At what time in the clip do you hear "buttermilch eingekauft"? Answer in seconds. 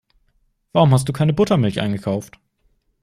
1.31-2.39